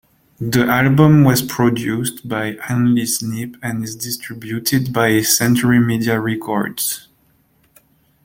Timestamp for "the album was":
0.39-1.43